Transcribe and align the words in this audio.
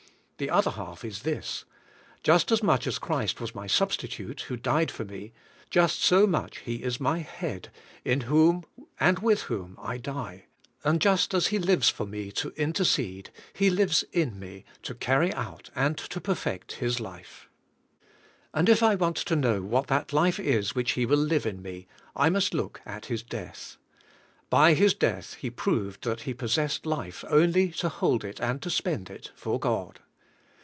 The 0.37 0.47
78 0.47 0.53
CHRIST 0.53 0.67
OUR 0.67 0.71
LIFE 0.71 0.79
Other 0.79 0.89
half 0.91 1.05
is 1.05 1.21
this: 1.21 1.65
just 2.23 2.51
as 2.51 2.63
much 2.63 2.87
as 2.87 2.97
Christ 2.97 3.39
was 3.39 3.53
my 3.53 3.67
substitute, 3.67 4.41
who 4.41 4.57
died 4.57 4.89
for 4.89 5.05
me, 5.05 5.33
just 5.69 6.03
so 6.03 6.25
much 6.25 6.61
He 6.61 6.77
is 6.77 6.99
my 6.99 7.19
head, 7.19 7.69
in 8.03 8.21
whom, 8.21 8.63
and 8.99 9.19
with 9.19 9.41
whom, 9.43 9.77
I 9.79 9.99
die; 9.99 10.45
and 10.83 10.99
just 10.99 11.35
as 11.35 11.47
He 11.49 11.59
lives 11.59 11.89
for 11.89 12.07
me, 12.07 12.31
to 12.31 12.49
intercede. 12.57 13.29
He 13.53 13.69
lives 13.69 14.03
in 14.11 14.39
me, 14.39 14.65
to 14.81 14.95
carry 14.95 15.31
out 15.35 15.69
and 15.75 15.95
to 15.99 16.19
perfect 16.19 16.71
His 16.71 16.99
life. 16.99 17.47
And 18.51 18.67
if 18.67 18.81
I 18.81 18.95
want 18.95 19.17
to 19.17 19.35
know 19.35 19.61
what 19.61 19.85
that 19.89 20.11
life 20.11 20.39
is 20.39 20.73
which 20.73 20.93
He 20.93 21.05
will 21.05 21.17
live 21.17 21.45
in 21.45 21.61
me, 21.61 21.85
I 22.15 22.31
must 22.31 22.55
look 22.55 22.81
at 22.83 23.05
His 23.05 23.21
death. 23.21 23.77
By 24.49 24.73
His 24.73 24.95
death 24.95 25.35
He 25.35 25.51
proved 25.51 26.03
that 26.05 26.21
He 26.21 26.33
possessed 26.33 26.87
life 26.87 27.23
only 27.29 27.69
to 27.73 27.89
hold 27.89 28.23
it, 28.25 28.39
and 28.41 28.59
to 28.63 28.71
spend 28.71 29.11
it, 29.11 29.29
for 29.35 29.59
God. 29.59 29.99